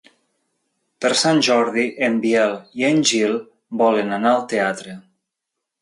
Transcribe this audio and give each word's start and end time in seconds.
Per 1.05 1.11
Sant 1.23 1.41
Jordi 1.49 1.85
en 2.09 2.17
Biel 2.25 2.57
i 2.81 2.89
en 2.91 3.05
Gil 3.13 3.39
volen 3.85 4.15
anar 4.21 4.37
al 4.39 4.47
teatre. 4.57 4.99